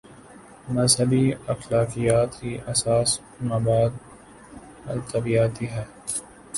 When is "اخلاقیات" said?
1.47-2.29